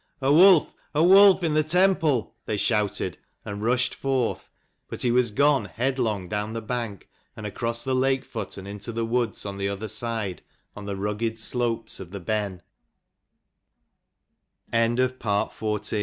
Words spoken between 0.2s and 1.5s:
"A wolf, a wolf